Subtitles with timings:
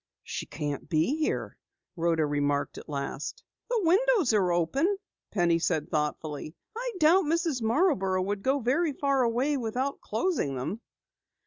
[0.23, 1.55] "She can't be here,"
[1.95, 3.43] Rhoda remarked at last.
[3.69, 4.97] "The windows are open,"
[5.29, 6.55] Penny said thoughtfully.
[6.75, 7.61] "I doubt that Mrs.
[7.61, 10.81] Marborough would go very far away without closing them."